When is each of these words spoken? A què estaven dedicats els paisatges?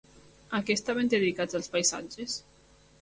A 0.59 0.61
què 0.69 0.75
estaven 0.79 1.11
dedicats 1.13 1.59
els 1.61 1.69
paisatges? 1.77 2.39